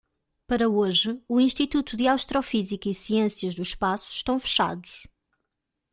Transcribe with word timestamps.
Para 0.47 0.67
hoje, 0.67 1.21
o 1.29 1.39
Instituto 1.39 1.95
de 1.95 2.07
Astrofísica 2.07 2.89
e 2.89 2.93
Ciências 2.95 3.53
do 3.53 3.61
Espaço, 3.61 4.09
estão 4.09 4.39
fechados. 4.39 5.05